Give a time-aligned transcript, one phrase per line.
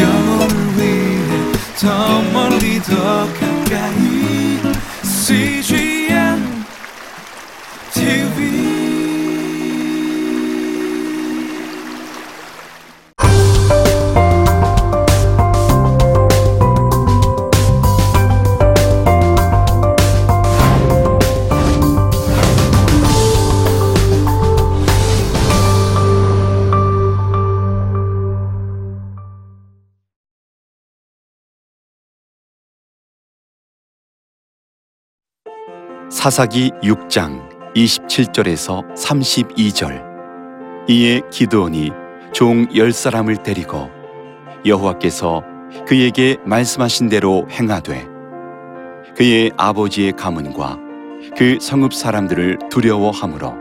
[0.00, 3.45] 영혼을 위해 더 멀리 더 가
[36.26, 40.02] 사사기 6장 27절에서 32절.
[40.88, 41.92] 이에 기드온이
[42.32, 43.88] 종 열 사람을 데리고
[44.66, 45.44] 여호와께서
[45.86, 48.08] 그에게 말씀하신 대로 행하되
[49.16, 50.80] 그의 아버지의 가문과
[51.38, 53.54] 그 성읍 사람들을 두려워하므로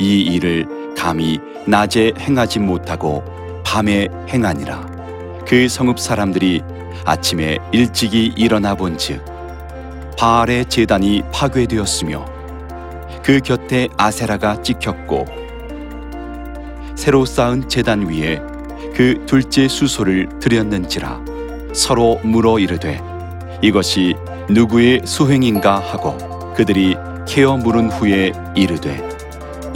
[0.00, 3.22] 이 일을 감히 낮에 행하지 못하고
[3.64, 4.84] 밤에 행하니라.
[5.46, 6.60] 그 성읍 사람들이
[7.04, 9.37] 아침에 일찍이 일어나 본즉
[10.18, 12.24] 바알의 제단이 파괴되었으며
[13.22, 15.24] 그 곁에 아세라가 찍혔고
[16.96, 18.42] 새로 쌓은 제단 위에
[18.96, 21.20] 그 둘째 수소를 들였는지라
[21.72, 23.00] 서로 물어 이르되
[23.62, 24.16] 이것이
[24.50, 26.18] 누구의 수행인가 하고
[26.54, 26.96] 그들이
[27.28, 29.08] 케어 물은 후에 이르되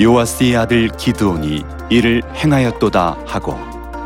[0.01, 3.57] 요아스의 아들 기드온이 이를 행하였도다 하고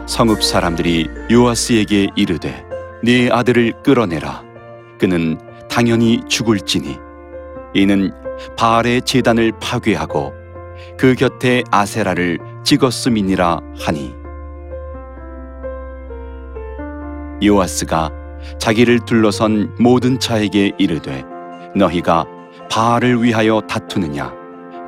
[0.06, 2.64] 성읍 사람들이 요아스에게 이르되
[3.02, 4.42] 네 아들을 끌어내라.
[4.98, 5.38] 그는
[5.76, 6.98] 당연히 죽을지니.
[7.74, 8.10] 이는
[8.56, 10.32] 바알의 제단을 파괴하고
[10.96, 14.14] 그 곁에 아세라를 찍었음이니라 하니.
[17.44, 18.10] 요아스가
[18.58, 21.26] 자기를 둘러선 모든 자에게 이르되
[21.74, 22.24] 너희가
[22.70, 24.32] 바알을 위하여 다투느냐?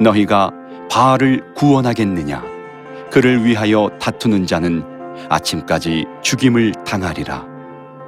[0.01, 0.51] 너희가
[0.91, 2.43] 바알을 구원하겠느냐?
[3.11, 4.83] 그를 위하여 다투는 자는
[5.29, 7.45] 아침까지 죽임을 당하리라.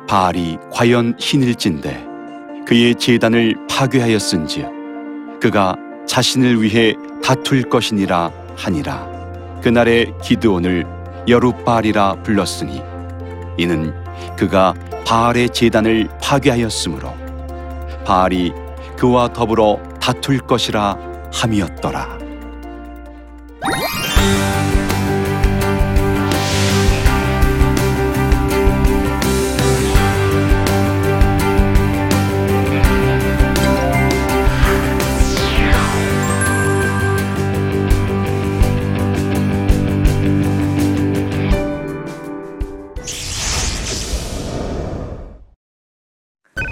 [0.08, 2.09] 바알이 과연 신일진데
[2.66, 10.84] 그의 제단을 파괴하였은즉 그가 자신을 위해 다툴 것이니라 하니라 그날에 기드온을
[11.28, 12.82] 여룻바알이라 불렀으니
[13.58, 13.94] 이는
[14.36, 17.12] 그가 바알의 제단을 파괴하였으므로
[18.04, 18.52] 바알이
[18.96, 20.96] 그와 더불어 다툴 것이라
[21.32, 22.29] 함이었더라.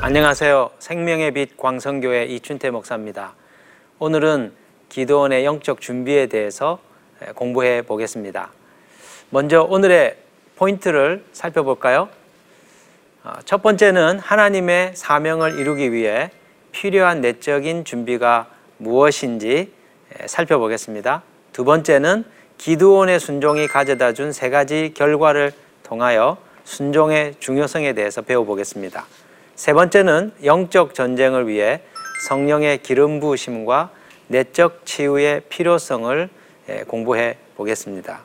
[0.08, 0.70] 안녕하세요.
[0.78, 3.34] 생명의 빛 광성교회 이춘태 목사입니다.
[3.98, 4.54] 오늘은
[4.88, 6.78] 기도원의 영적 준비에 대해서
[7.34, 8.50] 공부해 보겠습니다.
[9.28, 10.16] 먼저 오늘의
[10.56, 12.08] 포인트를 살펴볼까요?
[13.22, 16.30] 어, 첫 번째는 하나님의 사명을 이루기 위해
[16.72, 18.48] 필요한 내적인 준비가
[18.78, 19.70] 무엇인지
[20.24, 21.22] 살펴보겠습니다.
[21.52, 22.24] 두 번째는
[22.56, 25.52] 기도원의 순종이 가져다 준 세 가지 결과를
[25.82, 29.04] 통하여 순종의 중요성에 대해서 배워보겠습니다.
[29.58, 31.80] 세 번째는 영적 전쟁을 위해
[32.28, 33.90] 성령의 기름 부으심과
[34.28, 36.28] 내적 치유의 필요성을
[36.68, 38.20] 예, 공부해 보겠습니다.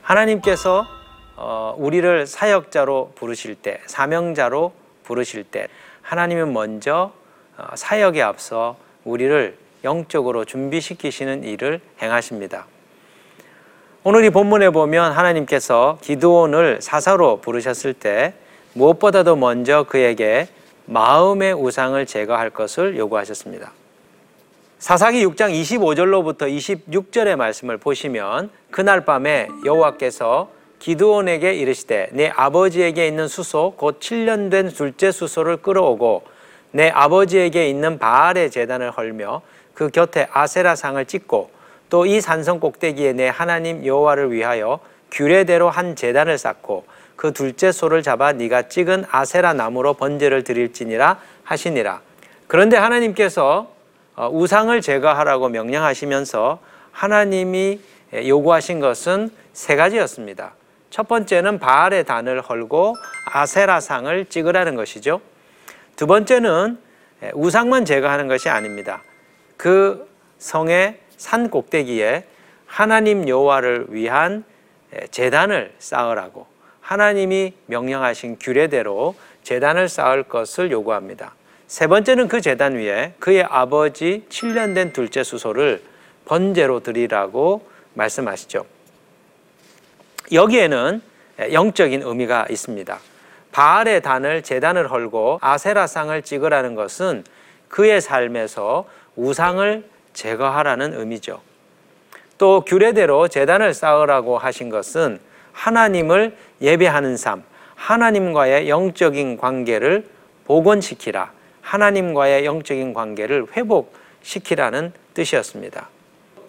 [0.00, 0.86] 하나님께서
[1.34, 4.72] 어, 우리를 사역자로 부르실 때, 사명자로
[5.02, 5.66] 부르실 때,
[6.02, 7.10] 하나님은 먼저
[7.56, 12.66] 어, 사역에 앞서 우리를 영적으로 준비시키시는 일을 행하십니다.
[14.04, 18.34] 오늘 이 본문에 보면 하나님께서 기드온을 사사로 부르셨을 때
[18.78, 20.46] 무엇보다도 먼저 그에게
[20.86, 23.72] 마음의 우상을 제거할 것을 요구하셨습니다.
[24.78, 33.74] 사사기 6장 25절로부터 26절의 말씀을 보시면 그날 밤에 여호와께서 기드온에게 이르시되 내 아버지에게 있는 수소
[33.76, 36.22] 곧 7년 된 둘째 수소를 끌어오고
[36.70, 39.42] 내 아버지에게 있는 바알의 재단을 헐며
[39.74, 41.50] 그 곁에 아세라 상을 찍고
[41.90, 44.78] 또 이 산성 꼭대기에 내 하나님 여호와를 위하여
[45.10, 46.84] 규례대로 한 재단을 쌓고
[47.18, 52.00] 그 둘째 소를 잡아 네가 찍은 아세라 나무로 번제를 드릴지니라 하시니라.
[52.46, 53.72] 그런데 하나님께서
[54.14, 56.60] 어, 우상을 제거하라고 명령하시면서
[56.92, 57.80] 하나님이
[58.14, 60.54] 요구하신 것은 세 가지였습니다.
[60.90, 62.94] 첫 번째는 바알의 단을 헐고
[63.32, 65.20] 아세라상을 찍으라는 것이죠.
[65.96, 66.78] 두 번째는
[67.34, 69.02] 우상만 제거하는 것이 아닙니다.
[69.56, 70.08] 그
[70.38, 72.24] 성의 산 꼭대기에
[72.66, 74.44] 하나님 여호와를 위한
[75.10, 76.46] 재단을 쌓으라고
[76.88, 81.34] 하나님이 명령하신 규례대로 재단을 쌓을 것을 요구합니다.
[81.66, 85.82] 세 번째는 그 재단 위에 그의 아버지 7년 된 둘째 수소를
[86.24, 88.64] 번제로 드리라고 말씀하시죠.
[90.32, 91.02] 여기에는
[91.52, 92.98] 영적인 의미가 있습니다.
[93.52, 97.22] 바알의 단을 재단을 헐고 아세라상을 찍으라는 것은
[97.68, 99.84] 그의 삶에서 우상을
[100.14, 101.42] 제거하라는 의미죠.
[102.38, 105.27] 또 규례대로 재단을 쌓으라고 하신 것은
[105.58, 107.42] 하나님을 예배하는 삶,
[107.74, 110.06] 하나님과의 영적인 관계를
[110.44, 111.32] 복원시키라,
[111.62, 115.88] 하나님과의 영적인 관계를 회복시키라는 뜻이었습니다.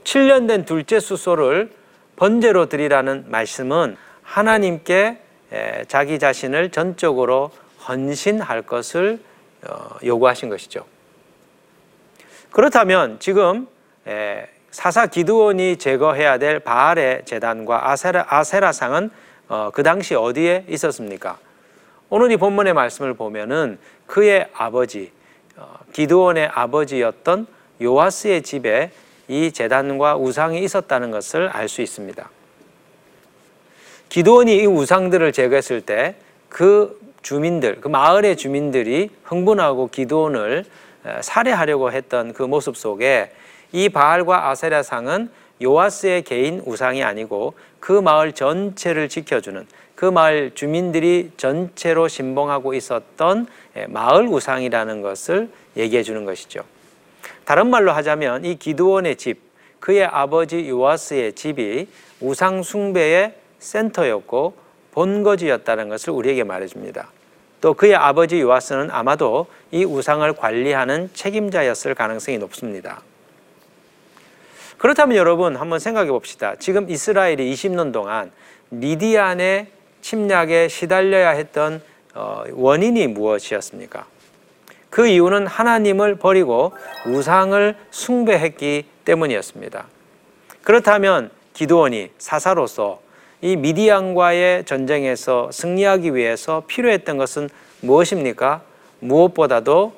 [0.03, 1.71] 7년 된 둘째 수소를
[2.17, 5.17] 번제로 드리라는 말씀은 하나님께
[5.87, 7.51] 자기 자신을 전적으로
[7.87, 9.19] 헌신할 것을
[9.67, 10.85] 어, 요구하신 것이죠.
[12.51, 13.67] 그렇다면 지금
[14.71, 19.09] 사사 기드온이 제거해야 될 바알의 재단과 아세라, 아세라상은
[19.47, 21.37] 어, 그 당시 어디에 있었습니까?
[22.09, 25.11] 오늘 이 본문의 말씀을 보면은 그의 아버지
[25.57, 27.47] 어, 기드온의 아버지였던
[27.81, 28.91] 요아스의 집에
[29.27, 32.29] 이 재단과 우상이 있었다는 것을 알 수 있습니다.
[34.09, 36.15] 기드온이 이 우상들을 제거했을 때
[36.49, 40.65] 그 주민들, 그 마을의 주민들이 흥분하고 기드온을
[41.21, 43.31] 살해하려고 했던 그 모습 속에
[43.71, 45.29] 이 바알과 아세라 상은
[45.61, 53.47] 요아스의 개인 우상이 아니고 그 마을 전체를 지켜주는 그 마을 주민들이 전체로 신봉하고 있었던
[53.89, 56.63] 마을 우상이라는 것을 얘기해 주는 것이죠.
[57.43, 59.41] 다른 말로 하자면 이 기드온의 집,
[59.79, 61.87] 그의 아버지 요아스의 집이
[62.21, 64.55] 우상 숭배의 센터였고
[64.91, 67.09] 본거지였다는 것을 우리에게 말해 줍니다.
[67.61, 73.01] 또 그의 아버지 요아스는 아마도 이 우상을 관리하는 책임자였을 가능성이 높습니다.
[74.79, 76.55] 그렇다면 여러분 한번 생각해 봅시다.
[76.57, 78.31] 지금 이스라엘이 20년 동안
[78.69, 79.67] 미디안의
[79.99, 81.81] 침략에 시달려야 했던
[82.15, 84.05] 어, 원인이 무엇이었습니까?
[84.89, 86.71] 그 이유는 하나님을 버리고
[87.05, 89.85] 우상을 숭배했기 때문이었습니다.
[90.63, 93.01] 그렇다면 기도원이 사사로서
[93.41, 97.49] 이 미디안과의 전쟁에서 승리하기 위해서 필요했던 것은
[97.81, 98.61] 무엇입니까?
[99.01, 99.93] 무엇보다도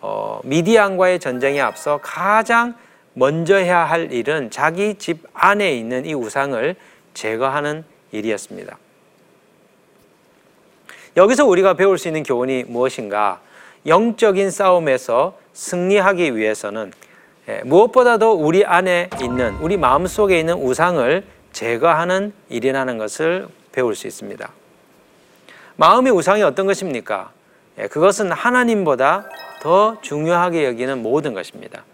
[0.00, 2.74] 어, 미디안과의 전쟁에 앞서 가장
[3.14, 6.76] 먼저 해야 할 일은 자기 집 안에 있는 이 우상을
[7.14, 8.76] 제거하는 일이었습니다.
[11.16, 13.40] 여기서 우리가 배울 수 있는 교훈이 무엇인가?
[13.86, 16.92] 영적인 싸움에서 승리하기 위해서는
[17.48, 24.06] 예, 무엇보다도 우리 안에 있는 우리 마음 속에 있는 우상을 제거하는 일이라는 것을 배울 수
[24.06, 24.50] 있습니다.
[25.76, 27.30] 마음의 우상이 어떤 것입니까?
[27.78, 29.28] 예, 그것은 하나님보다
[29.60, 31.84] 더 중요하게 여기는 모든 것입니다.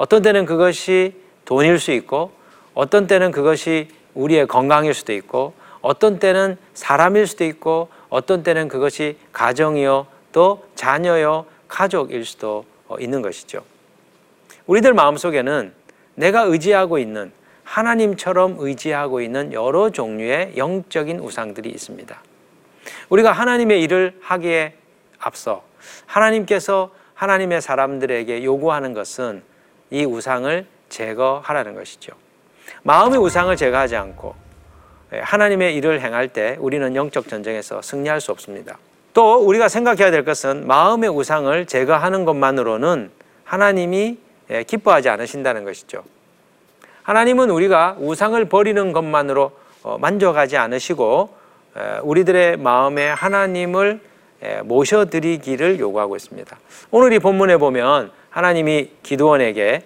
[0.00, 1.12] 어떤 때는 그것이
[1.44, 2.32] 돈일 수 있고,
[2.72, 5.52] 어떤 때는 그것이 우리의 건강일 수도 있고,
[5.82, 12.64] 어떤 때는 사람일 수도 있고, 어떤 때는 그것이 가정이요, 또 자녀요, 가족일 수도
[12.98, 13.62] 있는 것이죠.
[14.64, 15.70] 우리들 마음속에는
[16.14, 17.30] 내가 의지하고 있는
[17.64, 22.22] 하나님처럼 의지하고 있는 여러 종류의 영적인 우상들이 있습니다.
[23.10, 24.72] 우리가 하나님의 일을 하기에
[25.18, 25.62] 앞서
[26.06, 29.49] 하나님께서 하나님의 사람들에게 요구하는 것은
[29.90, 32.12] 이 우상을 제거하라는 것이죠.
[32.82, 34.34] 마음의 우상을 제거하지 않고
[35.10, 38.78] 하나님의 일을 행할 때 우리는 영적 전쟁에서 승리할 수 없습니다.
[39.12, 43.10] 또 우리가 생각해야 될 것은 마음의 우상을 제거하는 것만으로는
[43.44, 44.18] 하나님이
[44.66, 46.04] 기뻐하지 않으신다는 것이죠.
[47.02, 49.52] 하나님은 우리가 우상을 버리는 것만으로
[49.82, 51.34] 어, 만족하지 않으시고
[52.02, 54.00] 우리들의 마음에 하나님을
[54.64, 56.58] 모셔드리기를 요구하고 있습니다.
[56.90, 59.82] 오늘 이 본문에 보면 하나님이 기도원에게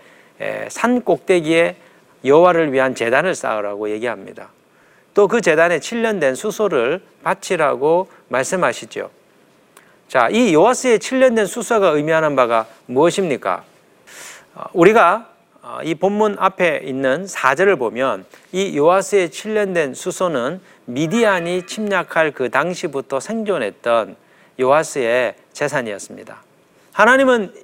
[0.69, 1.77] 산 꼭대기에
[2.25, 4.51] 여호와를 위한 재단을 쌓으라고 얘기합니다.
[5.15, 9.11] 또 그 재단에 7년 된 수소를 바치라고 말씀하시죠.
[10.09, 13.65] 자, 이 요아스의 7년 된 수소가 의미하는 바가 무엇입니까?
[14.55, 15.31] 어, 우리가
[15.63, 22.51] 어, 이 본문 앞에 있는 사절을 보면 이 요아스의 7년 된 수소는 미디안이 침략할 그
[22.51, 24.17] 당시부터 생존했던
[24.59, 26.43] 요아스의 재산이었습니다.
[26.93, 27.55] 하나님은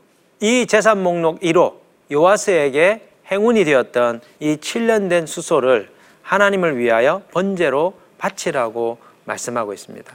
[0.41, 1.75] 이 재산 목록 1호
[2.11, 5.91] 요아스에게 행운이 되었던 이 7년 된 수소를
[6.23, 10.13] 하나님을 위하여 번제로 바치라고 말씀하고 있습니다.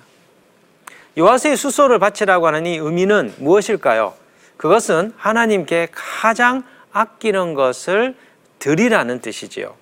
[1.18, 4.14] 요아스의 수소를 바치라고 하는 이 의미는 무엇일까요?
[4.58, 8.16] 그것은 하나님께 가장 아끼는 것을
[8.60, 9.76] 드리라는 뜻이지요.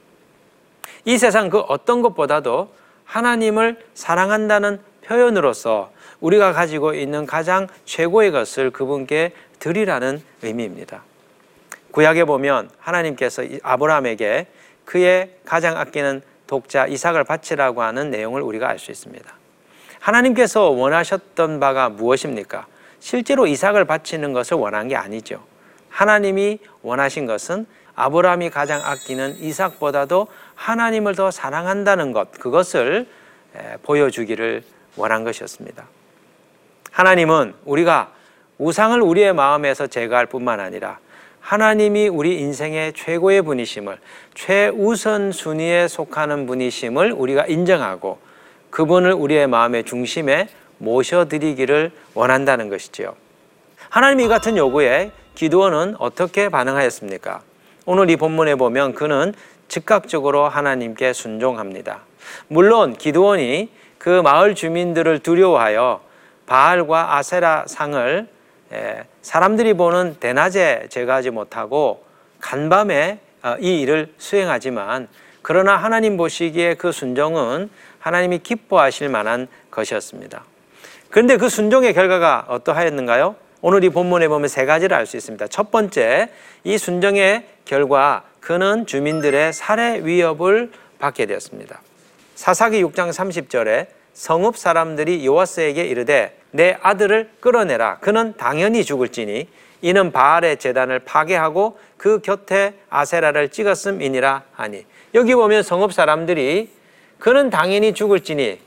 [1.06, 2.74] 이 세상 그 어떤 것보다도
[3.06, 5.92] 하나님을 사랑한다는 표현으로서
[6.24, 11.04] 우리가 가지고 있는 가장 최고의 것을 그분께 드리라는 의미입니다.
[11.92, 14.48] 구약에 보면 하나님께서 아브라함에게
[14.86, 19.34] 그의 가장 아끼는 독자 이삭을 바치라고 하는 내용을 우리가 알 수 있습니다.
[20.00, 22.68] 하나님께서 원하셨던 바가 무엇입니까?
[23.00, 25.44] 실제로 이삭을 바치는 것을 원한 게 아니죠.
[25.90, 27.66] 하나님이 원하신 것은
[27.96, 33.08] 아브라함이 가장 아끼는 이삭보다도 하나님을 더 사랑한다는 것, 그것을
[33.56, 34.64] 에, 보여주기를
[34.96, 35.86] 원한 것이었습니다.
[36.94, 38.12] 하나님은 우리가
[38.60, 41.00] 우상을 우리의 마음에서 제거할 뿐만 아니라
[41.40, 43.98] 하나님이 우리 인생의 최고의 분이심을
[44.36, 48.20] 최우선 순위에 속하는 분이심을 우리가 인정하고
[48.70, 50.48] 그분을 우리의 마음의 중심에
[50.78, 53.16] 모셔드리기를 원한다는 것이지요.
[53.90, 57.42] 하나님 이 같은 요구에 기도원은 어떻게 반응하였습니까?
[57.88, 59.34] 오늘 이 본문에 보면 그는
[59.68, 62.02] 즉각적으로 하나님께 순종합니다.
[62.48, 66.13] 물론 기도원이 그 마을 주민들을 두려워하여
[66.46, 68.28] 바알과 아세라 상을
[68.74, 72.04] 예, 사람들이 보는 대낮에 제거하지 못하고
[72.40, 75.08] 간밤에 어, 이 일을 수행하지만
[75.42, 77.70] 그러나 하나님 보시기에 그 순종은
[78.00, 80.44] 하나님이 기뻐하실 만한 것이었습니다.
[81.10, 83.36] 그런데 그 순종의 결과가 어떠하였는가요?
[83.62, 85.48] 오늘 이 본문에 보면 세 가지를 알 수 있습니다.
[85.48, 86.30] 첫 번째,
[86.64, 91.82] 이 순종의 결과 그는 주민들의 살해 위협을 받게 되었습니다.
[92.36, 99.48] 사사기 6장 30절에 성읍 사람들이 요아스에게 이르되 내 아들을 끌어내라 그는 당연히 죽을지니
[99.82, 106.70] 이는 바알의 재단을 파괴하고 그 곁에 아세라를 찍었음이니라 하니 여기 보면 성읍 사람들이
[107.20, 108.60] 그는 당연히 죽을지니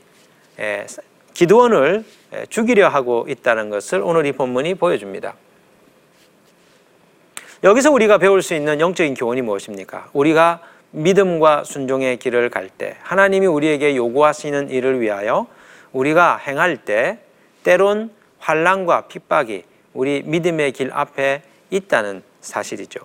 [0.59, 0.85] 에,
[1.33, 2.03] 기드원을
[2.49, 5.35] 죽이려 하고 있다는 것을 오늘 이 본문이 보여줍니다.
[7.63, 10.09] 여기서 우리가 배울 수 있는 영적인 교훈이 무엇입니까?
[10.13, 10.61] 우리가
[10.97, 15.47] 믿음과 순종의 길을 갈 때 하나님이 우리에게 요구하시는 일을 위하여
[15.93, 17.19] 우리가 행할 때
[17.63, 19.63] 때론 환란과 핍박이
[19.93, 22.99] 우리 믿음의 길 앞에 있다는 사실이죠.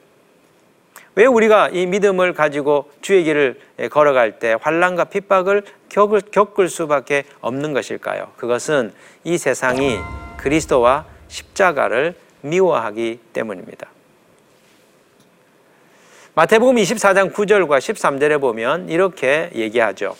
[1.15, 7.73] 왜 우리가 이 믿음을 가지고 주의 길을 걸어갈 때 환란과 핍박을 겪을, 겪을 수밖에 없는
[7.73, 8.33] 것일까요?
[8.37, 8.93] 그것은
[9.25, 9.99] 이 세상이
[10.39, 13.89] 그리스도와 십자가를 미워하기 때문입니다.
[16.35, 20.17] 마태복음 24장 9절과 13절에 보면 이렇게 얘기하죠.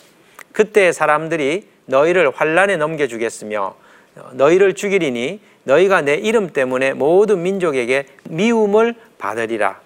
[0.51, 3.73] 그때 사람들이 너희를 환란에 넘겨 주겠으며
[4.33, 9.79] 너희를 죽이리니 너희가 내 이름 때문에 모든 민족에게 미움을 받으리라.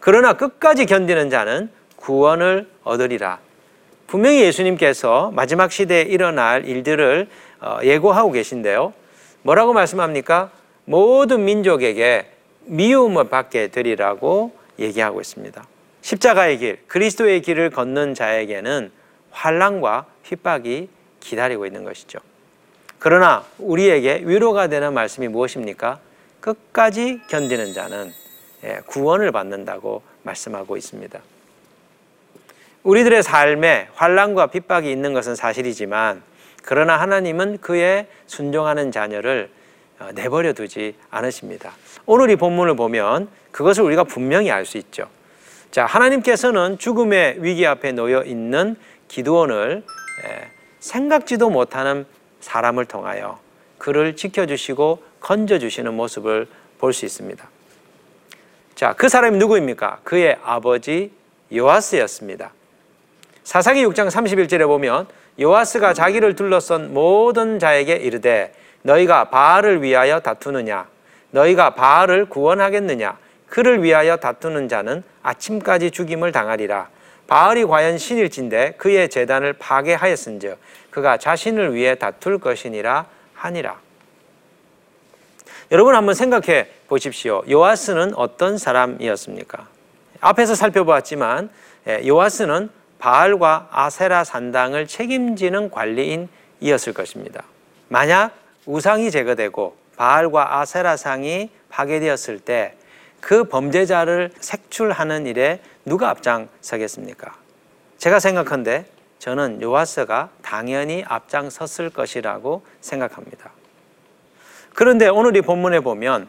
[0.00, 3.38] 그러나 끝까지 견디는 자는 구원을 얻으리라.
[4.06, 7.26] 분명히 예수님께서 마지막 시대에 일어날 일들을
[7.60, 8.92] 어, 예고하고 계신데요.
[9.40, 10.50] 뭐라고 말씀합니까?
[10.84, 12.26] 모든 민족에게
[12.66, 15.66] 미움을 받게 되리라고 얘기하고 있습니다.
[16.02, 18.90] 십자가의 길, 그리스도의 길을 걷는 자에게는
[19.30, 20.88] 환란과 핍박이
[21.20, 22.18] 기다리고 있는 것이죠.
[22.98, 26.00] 그러나 우리에게 위로가 되는 말씀이 무엇입니까?
[26.40, 28.12] 끝까지 견디는 자는
[28.64, 31.20] 예, 구원을 받는다고 말씀하고 있습니다.
[32.82, 36.22] 우리들의 삶에 환란과 핍박이 있는 것은 사실이지만
[36.64, 39.50] 그러나 하나님은 그의 순종하는 자녀를
[40.00, 41.72] 어, 내버려 두지 않으십니다.
[42.06, 45.08] 오늘 이 본문을 보면 그것을 우리가 분명히 알 수 있죠.
[45.70, 48.76] 자, 하나님께서는 죽음의 위기 앞에 놓여 있는
[49.08, 49.82] 기도원을
[50.26, 50.50] 예,
[50.80, 52.06] 생각지도 못하는
[52.40, 53.38] 사람을 통하여
[53.78, 56.46] 그를 지켜주시고 건져주시는 모습을
[56.78, 57.48] 볼 수 있습니다.
[58.74, 59.98] 자, 그 사람이 누구입니까?
[60.04, 61.10] 그의 아버지
[61.54, 62.52] 요아스였습니다.
[63.42, 65.06] 사사기 6장 31절에 보면
[65.40, 70.86] 요아스가 자기를 둘러싼 모든 자에게 이르되 너희가 바알을 위하여 다투느냐
[71.30, 76.88] 너희가 바알을 구원하겠느냐 그를 위하여 다투는 자는 아침까지 죽임을 당하리라
[77.26, 80.58] 바알이 과연 신일진데 그의 재단을 파괴하였은즉
[80.90, 83.78] 그가 자신을 위해 다툴 것이니라 하니라.
[85.70, 87.44] 여러분 한번 생각해 보십시오.
[87.48, 89.68] 요아스는 어떤 사람이었습니까?
[90.20, 91.50] 앞에서 살펴보았지만
[91.86, 97.44] 예, 요아스는 바알과 아세라 산당을 책임지는 관리인이었을 것입니다.
[97.88, 98.32] 만약
[98.64, 102.74] 우상이 제거되고 바알과 아세라 상이 파괴되었을 때
[103.20, 107.34] 그 범죄자를 색출하는 일에 누가 앞장서겠습니까?
[107.98, 108.86] 제가 생각한데
[109.18, 113.50] 저는 요아스가 당연히 앞장섰을 것이라고 생각합니다.
[114.74, 116.28] 그런데 오늘 이 본문에 보면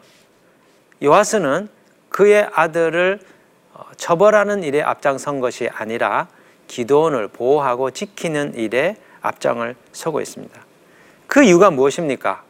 [1.02, 1.68] 요아스는
[2.08, 3.20] 그의 아들을
[3.74, 6.28] 어, 처벌하는 일에 앞장선 것이 아니라
[6.66, 10.60] 기도원을 보호하고 지키는 일에 앞장을 서고 있습니다.
[11.28, 12.42] 그 이유가 무엇입니까?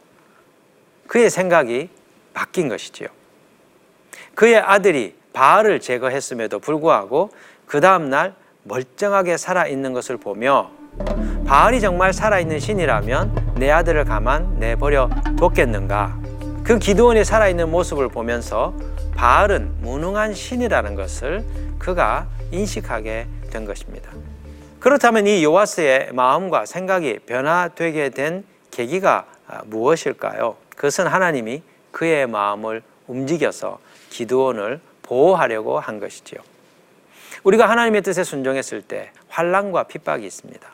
[1.06, 1.90] 그의 생각이
[2.32, 3.08] 바뀐 것이지요.
[4.34, 7.30] 그의 아들이 바알을 제거했음에도 불구하고
[7.66, 8.34] 그 다음 날
[8.64, 10.70] 멀쩡하게 살아 있는 것을 보며
[11.46, 16.18] 바알이 정말 살아 있는 신이라면 내 아들을 가만 내버려 뒀겠는가?
[16.64, 18.74] 그 기도원이 살아 있는 모습을 보면서
[19.16, 21.44] 바알은 무능한 신이라는 것을
[21.78, 24.10] 그가 인식하게 된 것입니다.
[24.78, 29.26] 그렇다면 이 요아스의 마음과 생각이 변화되게 된 계기가
[29.66, 30.56] 무엇일까요?
[30.74, 33.78] 그것은 하나님이 그의 마음을 움직여서
[34.10, 36.40] 기도원을 보호하려고 한 것이지요.
[37.42, 40.68] 우리가 하나님의 뜻에 순종했을 때 환란과 핍박이 있습니다.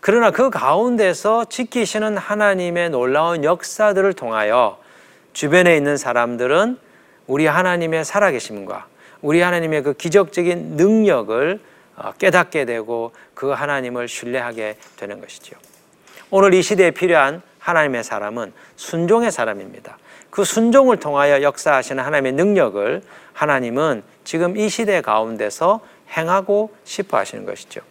[0.00, 4.78] 그러나 그 가운데서 지키시는 하나님의 놀라운 역사들을 통하여
[5.32, 6.78] 주변에 있는 사람들은
[7.26, 8.86] 우리 하나님의 살아계심과
[9.22, 11.58] 우리 하나님의 그 기적적인 능력을
[11.96, 15.56] 어, 깨닫게 되고 그 하나님을 신뢰하게 되는 것이죠.
[16.30, 19.96] 오늘 이 시대에 필요한 하나님의 사람은 순종의 사람입니다.
[20.34, 23.02] 그 순종을 통하여 역사하시는 하나님의 능력을
[23.34, 25.78] 하나님은 지금 이 시대 가운데서
[26.10, 27.82] 행하고 싶어 하시는 것이죠.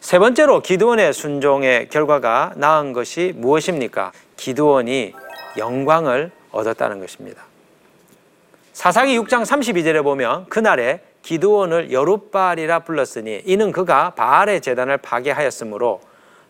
[0.00, 4.12] 세 번째로 기도원의 순종의 결과가 나은 것이 무엇입니까?
[4.38, 5.12] 기도원이
[5.58, 7.42] 영광을 얻었다는 것입니다.
[8.72, 16.00] 사사기 6장 32절에 보면 그날에 기드온을 여룻바알이라 불렀으니 이는 그가 바알의 재단을 파괴하였으므로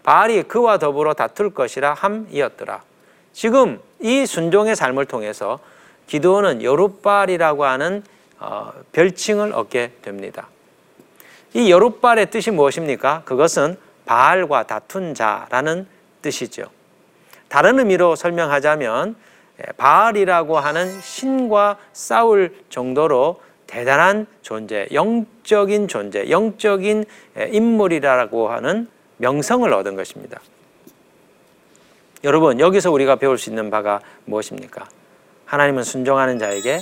[0.05, 2.92] 바알이 그와 더불어 다툴 것이라 함이었더라.
[3.33, 5.59] 지금 이 순종의 삶을 통해서
[6.07, 8.03] 기드온은 여룻바알이라고 하는
[8.39, 10.49] 어, 별칭을 얻게 됩니다.
[11.55, 13.23] 이 여룻바알의 뜻이 무엇입니까?
[13.25, 15.87] 그것은 바알과 다툰 자라는
[16.23, 16.65] 뜻이죠.
[17.49, 19.17] 다른 의미로 설명하자면
[19.61, 27.05] 예, 바알이라고 하는 신과 싸울 정도로 대단한 존재, 영적인 존재, 영적인
[27.39, 30.41] 예, 인물이라고 하는 명성을 얻은 것입니다.
[32.25, 34.87] 여러분, 여기서 우리가 배울 수 있는 바가 무엇입니까?
[35.45, 36.81] 하나님은 순종하는 자에게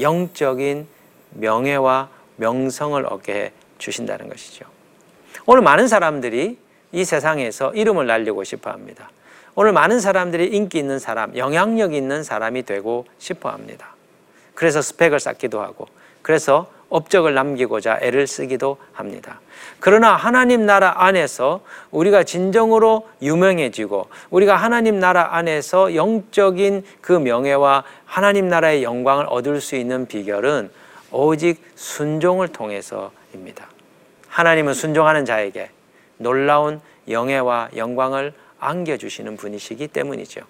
[0.00, 0.86] 영적인
[1.32, 4.64] 명예와 명성을 얻게 해 주신다는 것이죠.
[5.44, 6.58] 오늘 많은 사람들이
[6.92, 9.10] 이 세상에서 이름을 날리고 싶어 합니다.
[9.54, 13.94] 오늘 많은 사람들이 인기 있는 사람, 영향력 있는 사람이 되고 싶어 합니다.
[14.54, 15.86] 그래서 스펙을 쌓기도 하고,
[16.22, 19.40] 그래서 업적을 남기고자 애를 쓰기도 합니다.
[19.80, 21.60] 그러나 하나님 나라 안에서
[21.90, 29.76] 우리가 진정으로 유명해지고 우리가 하나님 나라 안에서 영적인 그 명예와 하나님 나라의 영광을 얻을 수
[29.76, 30.70] 있는 비결은
[31.10, 33.66] 오직 순종을 통해서입니다.
[34.28, 35.70] 하나님은 순종하는 자에게
[36.16, 40.40] 놀라운 영예와 영광을 안겨주시는 분이시기 때문이죠.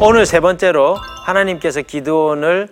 [0.00, 2.68] 오늘 세 번째로 하나님께서 기도원을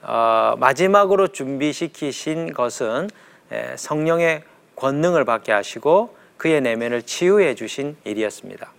[0.00, 3.10] 어, 마지막으로 준비시키신 것은
[3.76, 4.42] 성령의
[4.76, 8.72] 권능을 받게 하시고 그의 내면을 치유해 주신 일이었습니다.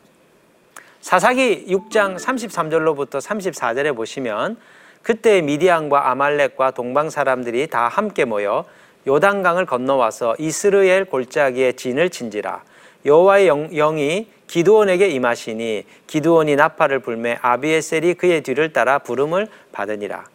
[1.02, 4.58] 사사기 6장 33절로부터 34절에 보시면
[5.04, 8.66] 그때 미디안과 아말렉과 동방 사람들이 다 함께 모여
[9.06, 12.64] 요단강을 건너와서 이스르엘 골짜기에 진을 친지라
[13.06, 20.26] 여호와의 영, 이 기드온에게 임하시니 기드온이 나팔을 불매 아비에셀이 그의 뒤를 따라 부름을 받으니라.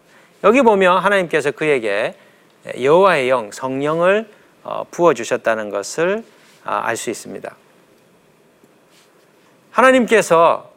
[0.42, 2.14] 여기 보면 하나님께서 그에게
[2.80, 4.26] 여호와의 영 성령을
[4.62, 6.24] 어, 부어 주셨다는 것을
[6.64, 7.54] 아, 알수 있습니다.
[9.70, 10.72] 하나님께서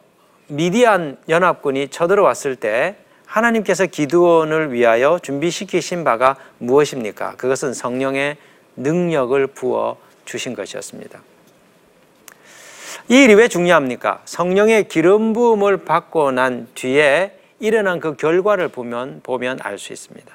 [0.48, 7.36] 미디안 연합군이 쳐들어왔을 때 하나님께서 기드온을 위하여 준비시키신 바가 무엇입니까?
[7.36, 8.36] 그것은 성령의
[8.76, 11.29] 능력을 부어 주신 것이었습니다.
[13.10, 14.20] 이 일이 왜 중요합니까?
[14.24, 20.32] 성령의 기름 부음을 받고 난 뒤에 일어난 그 결과를 보면 보면 알 수 있습니다.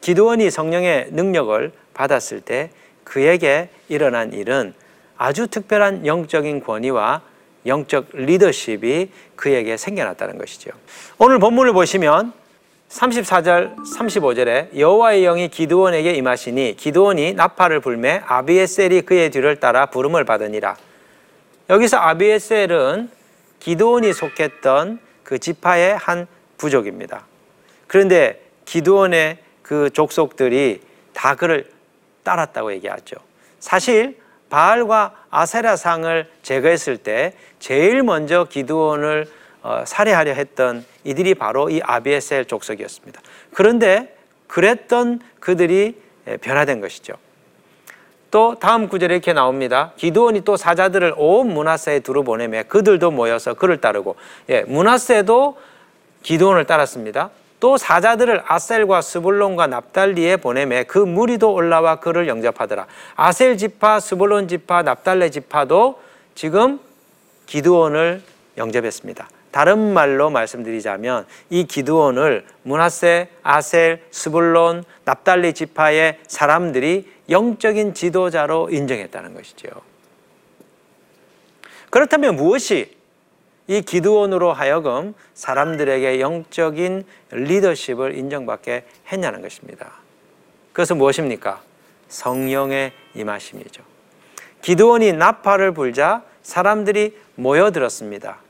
[0.00, 2.70] 기도원이 성령의 능력을 받았을 때
[3.02, 4.74] 그에게 일어난 일은
[5.16, 7.22] 아주 특별한 영적인 권위와
[7.66, 10.70] 영적 리더십이 그에게 생겨났다는 것이죠.
[11.18, 12.32] 오늘 본문을 보시면
[12.90, 20.76] 34절 35절에 여호와의 영이 기드온에게 임하시니 기드온이 나팔을 불매 아비에셀이 그의 뒤를 따라 부름을 받으니라
[21.70, 23.10] 여기서 아비에셀은
[23.60, 26.26] 기도원이 속했던 그 지파의 한
[26.58, 27.24] 부족입니다.
[27.86, 30.82] 그런데 기도원의 그 족속들이
[31.14, 31.70] 다 그를
[32.22, 33.16] 따랐다고 얘기하죠.
[33.60, 34.18] 사실
[34.50, 39.26] 바알과 아세라상을 제거했을 때 제일 먼저 기드온을
[39.62, 43.22] 어, 살해하려 했던 이들이 바로 이 아비에셀 족속이었습니다.
[43.54, 44.14] 그런데
[44.46, 45.98] 그랬던 그들이
[46.42, 47.14] 변화된 것이죠.
[48.34, 49.92] 또 다음 구절에 이렇게 나옵니다.
[49.96, 54.16] 기도원이 또 사자들을 온 문하세에 두루 보내매 그들도 모여서 그를 따르고
[54.48, 55.56] 예, 문하세도
[56.24, 57.30] 기도원을 따랐습니다.
[57.60, 62.88] 또 사자들을 아셀과 스불론과 납달리에 보내매 그 무리도 올라와 그를 영접하더라.
[63.14, 66.00] 아셀 지파, 스불론 지파, 납달레 지파도
[66.34, 66.80] 지금
[67.46, 68.20] 기드온을
[68.58, 69.28] 영접했습니다.
[69.54, 79.68] 다른 말로 말씀드리자면 이 기드온을 문하세, 아셀, 스불론, 납달리 지파의 사람들이 영적인 지도자로 인정했다는 것이죠.
[81.88, 82.96] 그렇다면 무엇이
[83.68, 89.92] 이 기드온으로 하여금 사람들에게 영적인 리더십을 인정받게 했냐는 것입니다.
[90.72, 91.62] 그것은 무엇입니까?
[92.08, 93.84] 성령의 임하심이죠.
[94.62, 98.43] 기드온이 나팔을 불자 사람들이 모여들었습니다.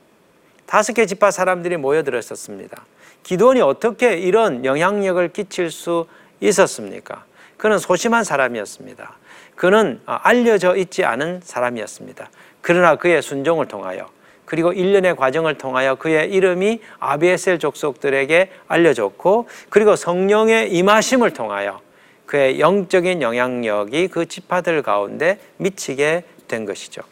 [0.67, 2.85] 다섯 개 지파 사람들이 모여들었었습니다.
[3.23, 6.07] 기드온이 어떻게 이런 영향력을 끼칠 수
[6.41, 7.25] 있었습니까?
[7.57, 9.17] 그는 소심한 사람이었습니다.
[9.55, 12.31] 그는 알려져 있지 않은 사람이었습니다.
[12.61, 14.09] 그러나 그의 순종을 통하여
[14.45, 21.81] 그리고 일련의 과정을 통하여 그의 이름이 아비에셀 족속들에게 알려졌고 그리고 성령의 임하심을 통하여
[22.27, 27.03] 그의 영적인 영향력이 그 지파들 가운데 미치게 된 것이죠.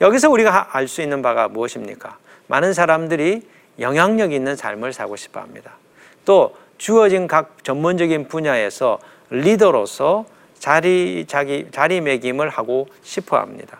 [0.00, 2.18] 여기서 우리가 알 수 있는 바가 무엇입니까?
[2.50, 3.42] 많은 사람들이
[3.78, 5.76] 영향력 있는 삶을 살고 싶어 합니다.
[6.24, 8.98] 또 주어진 각 전문적인 분야에서
[9.30, 10.26] 리더로서
[10.58, 13.78] 자리 자기 자리매김을 하고 싶어 합니다.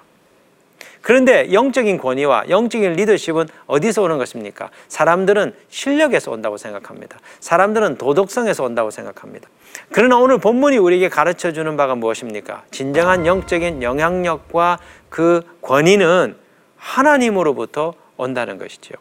[1.02, 4.70] 그런데 영적인 권위와 영적인 리더십은 어디서 오는 것입니까?
[4.86, 7.18] 사람들은 실력에서 온다고 생각합니다.
[7.40, 9.48] 사람들은 도덕성에서 온다고 생각합니다.
[9.90, 12.64] 그러나 오늘 본문이 우리에게 가르쳐 주는 바가 무엇입니까?
[12.70, 14.78] 진정한 영적인 영향력과
[15.08, 16.36] 그 권위는
[16.76, 18.96] 하나님으로부터 온다는 것이지요.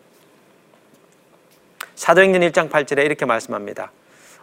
[1.96, 3.92] 사도행전 1장 8절에 이렇게 말씀합니다.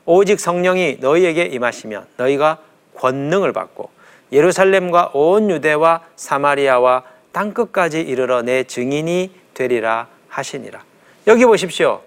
[0.05, 2.59] 오직 성령이 너희에게 임하시면 너희가
[2.97, 3.91] 권능을 받고
[4.33, 10.85] 예루살렘과 온 유대와 사마리아와 땅 끝까지 이르러 내 증인이 되리라 하시니라.
[11.27, 12.03] 여기 보십시오.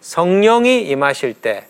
[0.00, 1.66] 성령이 임하실 때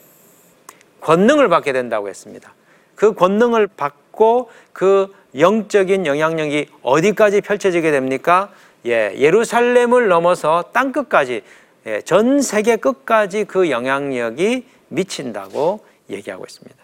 [1.00, 2.52] 권능을 받게 된다고 했습니다.
[2.94, 8.50] 그 권능을 받고 그 영적인 영향력이 어디까지 펼쳐지게 됩니까?
[8.86, 11.42] 예, 예루살렘을 넘어서 땅 끝까지
[11.86, 16.76] 예, 전 세계 끝까지 그 영향력이 미친다고 얘기하고 있습니다.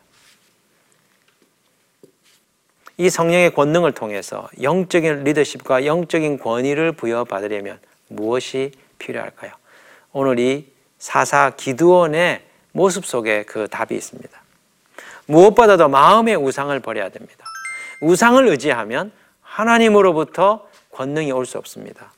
[2.99, 7.79] 이 성령의 권능을 통해서 영적인 리더십과 영적인 권위를 부여받으려면
[8.09, 9.53] 무엇이 필요할까요?
[10.13, 10.67] 오늘 이
[10.99, 14.43] 사사 기드원의 모습 속에 그 답이 있습니다.
[15.27, 17.45] 무엇보다도 마음의 우상을 버려야 됩니다.
[18.01, 20.66] 우상을 의지하면 하나님으로부터
[20.97, 22.13] 권능이 올 수 없습니다.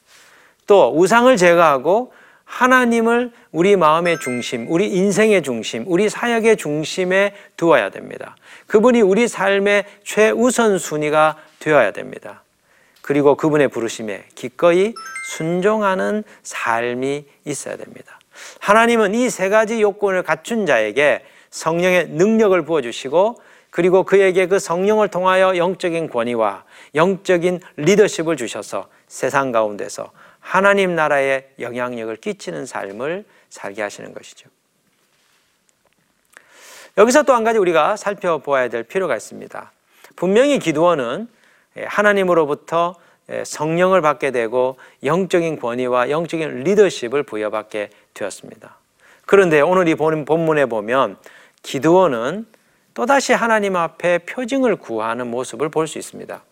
[0.66, 2.12] 또 우상을 제거하고
[2.44, 8.36] 하나님을 우리 마음의 중심, 우리 인생의 중심, 우리 사역의 중심에 두어야 됩니다.
[8.66, 12.42] 그분이 우리 삶의 최우선 순위가 되어야 됩니다.
[13.02, 14.94] 그리고 그분의 부르심에 기꺼이
[15.36, 18.18] 순종하는 삶이 있어야 됩니다.
[18.60, 25.56] 하나님은 이 세 가지 요건을 갖춘 자에게 성령의 능력을 부어주시고 그리고 그에게 그 성령을 통하여
[25.56, 34.48] 영적인 권위와 영적인 리더십을 주셔서 세상 가운데서 하나님 나라에 영향력을 끼치는 삶을 살게 하시는 것이죠.
[36.96, 39.72] 여기서 또 한 가지 우리가 살펴보아야 될 필요가 있습니다.
[40.16, 41.28] 분명히 기도원은
[41.86, 42.96] 하나님으로부터
[43.44, 48.76] 성령을 받게 되고 영적인 권위와 영적인 리더십을 부여받게 되었습니다.
[49.26, 51.18] 그런데 오늘 이 본문에 보면
[51.62, 52.46] 기도원은
[52.94, 56.42] 또다시 하나님 앞에 표징을 구하는 모습을 볼 수 있습니다.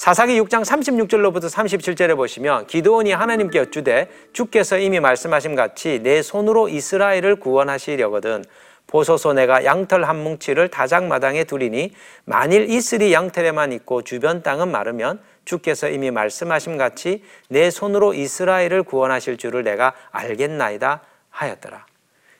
[0.00, 7.36] 사사기 6장 36절로부터 37절에 보시면 기도원이 하나님께 여쭈되 주께서 이미 말씀하신 같이 내 손으로 이스라엘을
[7.36, 8.42] 구원하시려거든
[8.86, 11.92] 보소서 내가 양털 한 뭉치를 다장마당에 두리니
[12.24, 19.36] 만일 이슬이 양털에만 있고 주변 땅은 마르면 주께서 이미 말씀하신 같이 내 손으로 이스라엘을 구원하실
[19.36, 21.84] 줄을 내가 알겠나이다 하였더라.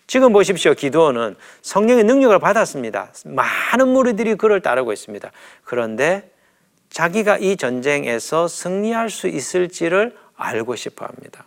[0.06, 0.72] 지금 보십시오.
[0.72, 3.12] 기도원은 성령의 능력을 받았습니다.
[3.26, 5.30] 많은 무리들이 그를 따르고 있습니다.
[5.62, 6.29] 그런데
[6.90, 11.44] 자기가 이 전쟁에서 승리할 수 있을지를 알고 싶어 합니다.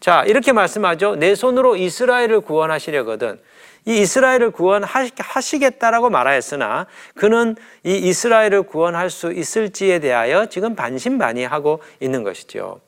[0.00, 1.16] 자, 이렇게 말씀하죠.
[1.16, 3.40] 내 손으로 이스라엘을 구원하시려거든.
[3.86, 12.80] 이 이스라엘을 구원하시겠다라고 말하였으나 그는 이 이스라엘을 구원할 수 있을지에 대하여 지금 반신반의하고 있는 것이죠.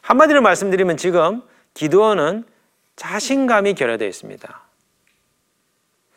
[0.00, 1.42] 한마디로 말씀드리면 지금
[1.74, 2.44] 기도원은
[2.96, 4.63] 자신감이 결여되어 있습니다.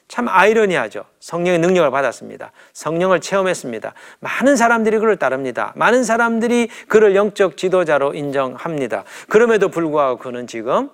[0.07, 1.05] 참 아이러니하죠.
[1.19, 2.51] 성령의 능력을 받았습니다.
[2.73, 3.93] 성령을 체험했습니다.
[4.19, 5.73] 많은 사람들이 그를 따릅니다.
[5.75, 9.03] 많은 사람들이 그를 영적 지도자로 인정합니다.
[9.27, 10.89] 그럼에도 불구하고 그는 지금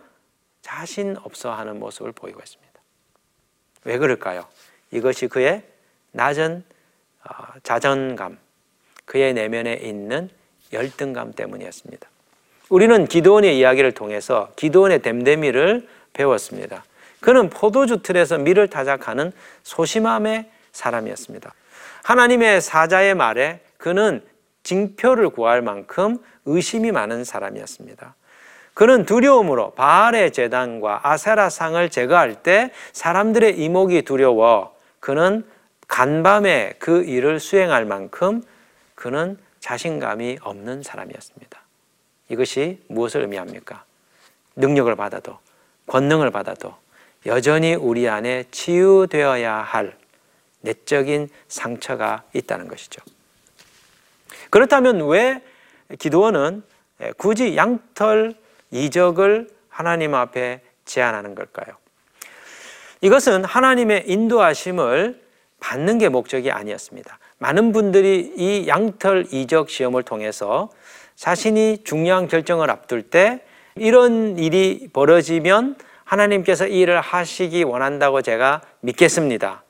[0.61, 2.73] 자신 없어 하는 모습을 보이고 있습니다.
[3.85, 4.45] 왜 그럴까요?
[4.91, 5.63] 이것이 그의
[6.11, 6.63] 낮은
[7.25, 8.37] 어, 자존감,
[9.05, 10.29] 그의 내면에 있는
[10.71, 12.09] 열등감 때문이었습니다.
[12.69, 16.83] 우리는 기도원의 이야기를 통해서 기도원의 댐데미를 배웠습니다.
[17.23, 19.31] 그는 포도주 틀에서 밀을 타작하는
[19.63, 21.53] 소심함의 사람이었습니다.
[22.03, 24.21] 하나님의 사자의 말에 그는
[24.63, 28.15] 징표를 구할 만큼 의심이 많은 사람이었습니다.
[28.73, 35.45] 그는 두려움으로 바알의 재단과 아세라상을 제거할 때 사람들의 이목이 두려워 그는
[35.87, 38.43] 간밤에 그 일을 수행할 만큼
[38.95, 41.61] 그는 자신감이 없는 사람이었습니다.
[42.27, 43.85] 이것이 무엇을 의미합니까?
[44.57, 45.39] 능력을 받아도
[45.87, 46.82] 권능을 받아도
[47.25, 49.97] 여전히 우리 안에 치유되어야 할
[50.61, 53.01] 내적인 상처가 있다는 것이죠.
[54.49, 55.41] 그렇다면 왜
[55.99, 56.63] 기도원은
[57.17, 58.35] 굳이 양털
[58.71, 61.75] 이적을 하나님 앞에 제안하는 걸까요?
[63.01, 65.21] 이것은 하나님의 인도하심을
[65.59, 67.19] 받는 게 목적이 아니었습니다.
[67.37, 70.69] 많은 분들이 이 양털 이적 시험을 통해서
[71.15, 73.43] 자신이 중요한 결정을 앞둘 때
[73.75, 75.75] 이런 일이 벌어지면
[76.13, 79.63] 하나님께서 이 일을 하시기 원한다고 제가 믿겠습니다.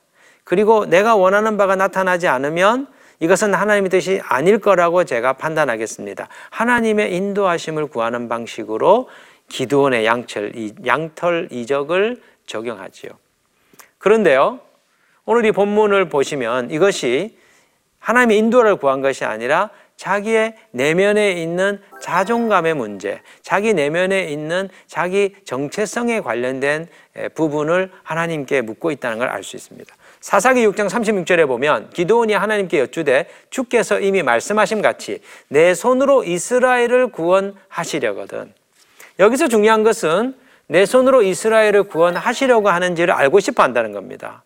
[0.44, 2.86] 그리고 내가 원하는 바가 나타나지 않으면
[3.20, 6.28] 이것은 하나님의 뜻이 아닐 거라고 제가 판단하겠습니다.
[6.50, 9.08] 하나님의 인도하심을 구하는 방식으로
[9.48, 10.52] 기도원의 양철,
[10.86, 13.12] 양털 이적을 적용하지요.
[13.98, 14.60] 그런데요,
[15.24, 17.38] 오늘 이 본문을 보시면 이것이
[17.98, 26.20] 하나님의 인도를 구한 것이 아니라 자기의 내면에 있는 자존감의 문제, 자기 내면에 있는 자기 정체성에
[26.20, 26.88] 관련된
[27.34, 29.94] 부분을 하나님께 묻고 있다는 걸 알 수 있습니다.
[30.20, 38.52] 사사기 6장 36절에 보면 기도원이 하나님께 여쭈되 주께서 이미 말씀하신 같이 내 손으로 이스라엘을 구원하시려거든.
[39.18, 40.34] 여기서 중요한 것은
[40.66, 44.44] 내 손으로 이스라엘을 구원하시려고 하는지를 알고 싶어 한다는 겁니다.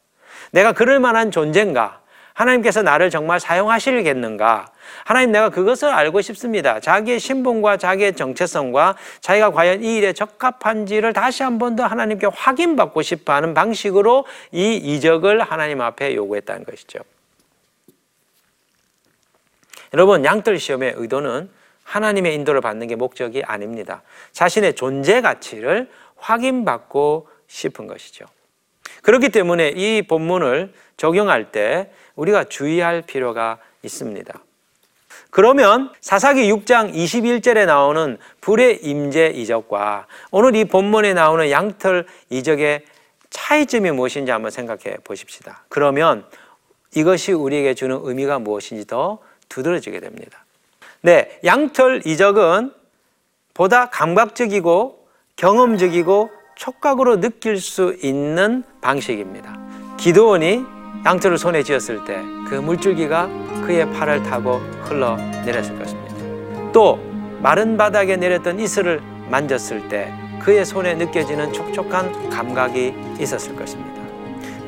[0.50, 2.00] 내가 그럴 만한 존재인가?
[2.38, 4.70] 하나님께서 나를 정말 사용하시겠는가?
[5.04, 6.78] 하나님 내가 그것을 알고 싶습니다.
[6.78, 13.02] 자기의 신분과 자기의 정체성과 자기가 과연 이 일에 적합한지를 다시 한 번 더 하나님께 확인받고
[13.02, 17.00] 싶어 하는 방식으로 이 이적을 하나님 앞에 요구했다는 것이죠.
[19.94, 21.50] 여러분, 양털 시험의 의도는
[21.82, 24.02] 하나님의 인도를 받는 게 목적이 아닙니다.
[24.32, 28.26] 자신의 존재 가치를 확인받고 싶은 것이죠.
[29.08, 34.38] 그렇기 때문에 이 본문을 적용할 때 우리가 주의할 필요가 있습니다.
[35.30, 42.84] 그러면 사사기 6장 21절에 나오는 불의 임재 이적과 오늘 이 본문에 나오는 양털 이적의
[43.30, 45.64] 차이점이 무엇인지 한번 생각해 보십시다.
[45.70, 46.26] 그러면
[46.94, 50.44] 이것이 우리에게 주는 의미가 무엇인지 더 두드러지게 됩니다.
[51.00, 52.74] 네, 양털 이적은
[53.54, 59.56] 보다 감각적이고 경험적이고 촉각으로 느낄 수 있는 방식입니다.
[59.96, 60.64] 기도원이
[61.06, 63.28] 양털을 손에 쥐었을 때 그 물줄기가
[63.66, 66.72] 그의 팔을 타고 흘러 내렸을 것입니다.
[66.72, 66.98] 또
[67.40, 74.00] 마른 바닥에 내렸던 이슬을 만졌을 때 그의 손에 느껴지는 촉촉한 감각이 있었을 것입니다.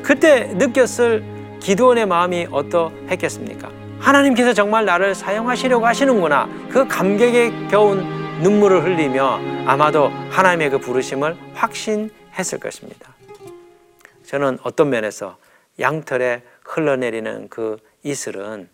[0.03, 1.23] 그때 느꼈을
[1.59, 3.69] 기도원의 마음이 어떠했겠습니까?
[3.99, 6.47] 하나님께서 정말 나를 사용하시려고 하시는구나.
[6.69, 13.13] 그 감격에 겨운 눈물을 흘리며 아마도 하나님의 그 부르심을 확신했을 것입니다.
[14.25, 15.37] 저는 어떤 면에서
[15.79, 18.69] 양털에 흘러내리는 그 이슬은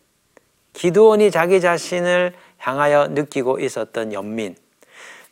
[0.74, 4.56] 기도원이 자기 자신을 향하여 느끼고 있었던 연민,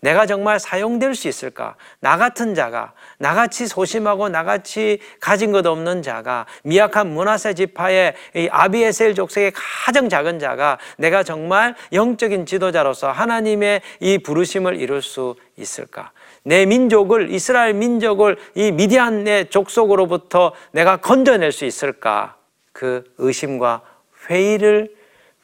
[0.02, 1.76] 내가 정말 사용될 수 있을까?
[2.00, 8.14] 나 같은 자가, 나같이 소심하고 나같이 가진 것 없는 자가, 미약한 문하세 지파의
[8.52, 16.12] 아비에셀 족속의 가장 작은 자가 내가 정말 영적인 지도자로서 하나님의 이 부르심을 이룰 수 있을까?
[16.44, 22.36] 내 민족을, 이스라엘 민족을 이 미디안의 족속으로부터 내가 건져낼 수 있을까?
[22.72, 23.82] 그 의심과
[24.30, 24.94] 회의를,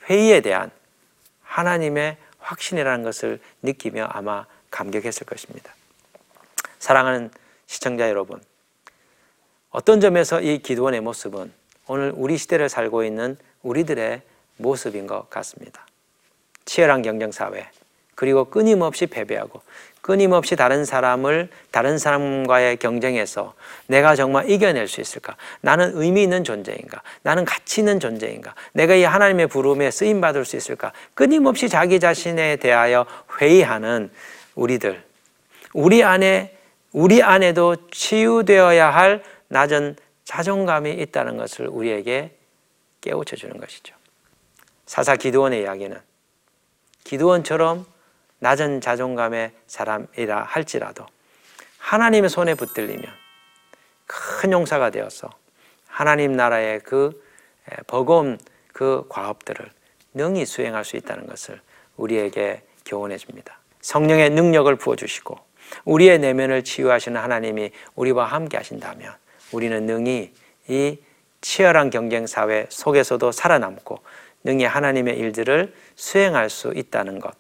[0.10, 0.70] 회의에 대한
[1.44, 5.74] 하나님의 확신이라는 것을 느끼며 아마 감격했을 것입니다.
[6.80, 7.32] 사랑하는
[7.68, 8.42] 시청자 여러분,
[9.70, 11.54] 어떤 점에서 이 기도원의 모습은
[11.88, 14.22] 오늘 우리 시대를 살고 있는 우리들의
[14.58, 15.86] 모습인 것 같습니다.
[16.66, 17.70] 치열한 경쟁 사회,
[18.16, 19.62] 그리고 끊임없이 패배하고
[20.02, 23.54] 끊임없이 다른 사람을 다른 사람과의 경쟁에서
[23.88, 25.36] 내가 정말 이겨낼 수 있을까?
[25.62, 27.02] 나는 의미 있는 존재인가?
[27.22, 28.56] 나는 가치 있는 존재인가?
[28.74, 30.92] 내가 이 하나님의 부름에 쓰임 받을 수 있을까?
[31.14, 33.06] 끊임없이 자기 자신에 대하여
[33.40, 34.10] 회의하는
[34.56, 35.04] 우리들.
[35.74, 36.58] 우리 안에
[36.92, 42.36] 우리 안에도 치유되어야 할 낮은 자존감이 있다는 것을 우리에게
[43.02, 43.96] 깨우쳐 주는 것이죠.
[44.86, 45.98] 사사 기도원의 이야기는
[47.04, 47.86] 기도원처럼
[48.42, 51.06] 낮은 자존감의 사람이라 할지라도
[51.78, 53.06] 하나님의 손에 붙들리면
[54.08, 55.30] 큰 용사가 되어서
[55.88, 57.24] 하나님 나라의 그
[57.86, 58.40] 버거운
[58.74, 59.70] 그 과업들을
[60.16, 61.62] 능히 수행할 수 있다는 것을
[61.98, 63.60] 우리에게 교훈해 줍니다.
[63.82, 65.38] 성령의 능력을 부어 주시고
[65.86, 69.14] 우리의 내면을 치유하시는 하나님이 우리와 함께 하신다면
[69.52, 70.34] 우리는 능히
[70.68, 70.98] 이
[71.42, 74.00] 치열한 경쟁 사회 속에서도 살아남고
[74.44, 77.36] 능히 하나님의 일들을 수행할 수 있다는 것.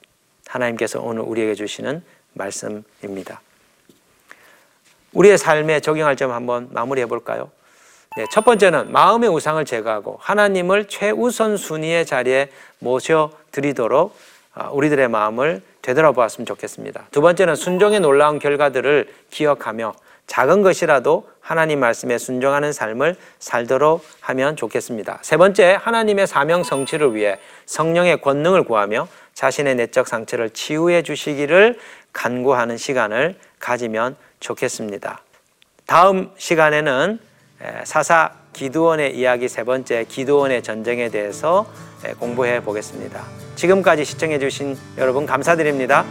[0.52, 3.42] 하나님께서 오늘 우리에게 주시는 말씀입니다.
[5.14, 7.52] 우리의 삶에 적용할 점 한번 마무리해 볼까요?
[8.18, 14.16] 네, 첫 번째는 마음의 우상을 제거하고 하나님을 최우선 순위의 자리에 모셔 드리도록
[14.54, 17.08] 아, 우리들의 마음을 되돌아보았으면 좋겠습니다.
[17.12, 19.94] 두 번째는 순종의 놀라운 결과들을 기억하며
[20.28, 25.20] 작은 것이라도 하나님 말씀에 순종하는 삶을 살도록 하면 좋겠습니다.
[25.22, 31.80] 세 번째, 하나님의 사명 성취를 위해 성령의 권능을 구하며 자신의 내적 상처를 치유해 주시기를
[32.14, 35.22] 간구하는 시간을 가지면 좋겠습니다.
[35.86, 37.20] 다음 시간에는
[37.62, 41.66] 에, 사사 기드원의 이야기 세 번째 기드원의 전쟁에 대해서
[42.06, 43.24] 에, 공부해 보겠습니다.
[43.56, 46.06] 지금까지 시청해 주신 여러분 감사드립니다.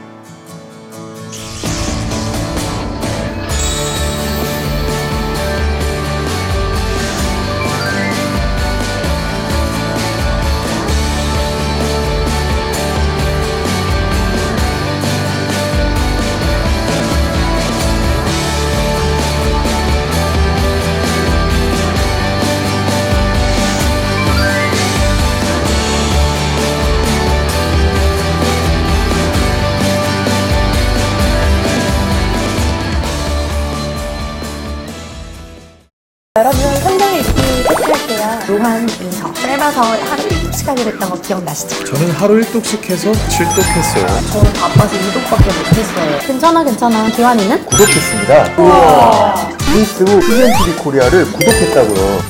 [38.69, 41.83] 인서 짧아서 하루 1독씩 하게 됐던 거 기억나시죠?
[41.85, 44.33] 저는 하루 1독씩 해서 7독했어요.
[44.33, 46.19] 저는 바빠서 2독밖에 못했어요.
[46.27, 47.07] 괜찮아 괜찮아.
[47.09, 47.65] 기환이는?
[47.65, 48.57] 구독했습니다.
[48.63, 49.49] 우와.
[49.73, 52.21] 페이스북 CGN TV 코리아를 구독했다고요.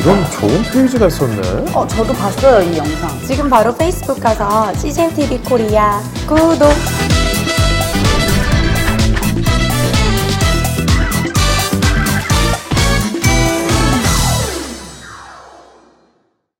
[0.00, 1.72] 이런 좋은 페이지가 있었네.
[1.72, 3.18] 어 저도 봤어요 이 영상.
[3.26, 6.68] 지금 바로 페이스북 가서 CGN TV 코리아 구독.